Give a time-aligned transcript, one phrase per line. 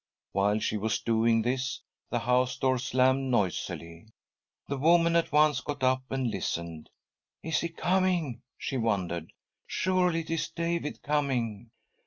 [0.31, 4.07] While she was doing this, the house door slammed noisily.
[4.67, 6.89] The woman at once got up and listened."
[7.43, 9.31] Is he coming?" she wondered."
[9.67, 11.69] Surely it is David coming."